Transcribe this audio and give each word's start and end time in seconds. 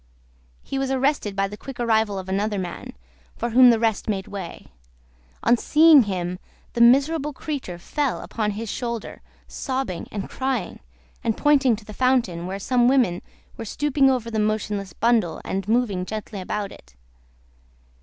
He 0.63 0.79
was 0.79 0.89
arrested 0.89 1.35
by 1.35 1.47
the 1.47 1.55
quick 1.57 1.79
arrival 1.79 2.17
of 2.17 2.27
another 2.27 2.57
man, 2.57 2.93
for 3.35 3.51
whom 3.51 3.69
the 3.69 3.77
rest 3.77 4.09
made 4.09 4.27
way. 4.27 4.65
On 5.43 5.55
seeing 5.55 6.01
him, 6.05 6.39
the 6.73 6.81
miserable 6.81 7.33
creature 7.33 7.77
fell 7.77 8.19
upon 8.21 8.49
his 8.57 8.67
shoulder, 8.67 9.21
sobbing 9.47 10.07
and 10.11 10.27
crying, 10.27 10.79
and 11.23 11.37
pointing 11.37 11.75
to 11.75 11.85
the 11.85 11.93
fountain, 11.93 12.47
where 12.47 12.57
some 12.57 12.87
women 12.87 13.21
were 13.57 13.63
stooping 13.65 14.09
over 14.09 14.31
the 14.31 14.39
motionless 14.39 14.91
bundle, 14.93 15.39
and 15.45 15.67
moving 15.67 16.03
gently 16.03 16.41
about 16.41 16.71
it. 16.71 16.95